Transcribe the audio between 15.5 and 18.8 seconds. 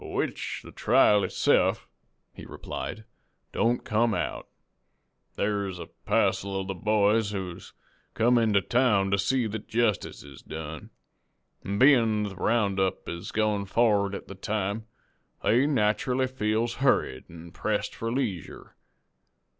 nacherally feels hurried an' pressed for leesure.